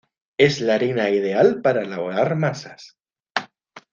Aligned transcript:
Es 0.39 0.61
la 0.61 0.73
harina 0.73 1.09
ideal 1.11 1.61
para 1.61 1.83
elaborar 1.83 2.35
masas. 2.35 2.97